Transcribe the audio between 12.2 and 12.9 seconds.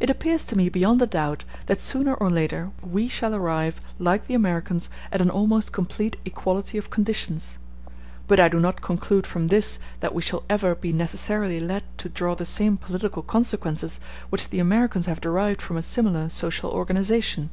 the same